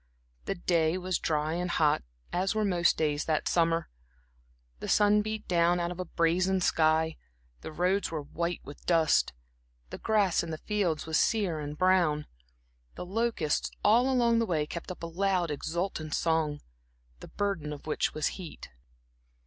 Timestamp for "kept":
14.65-14.89